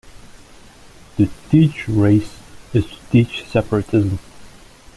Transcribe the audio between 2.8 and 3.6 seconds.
to teach